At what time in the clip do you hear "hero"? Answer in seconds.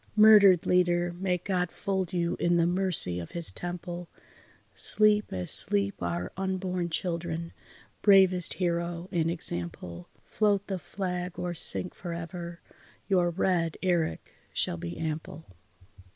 8.55-9.09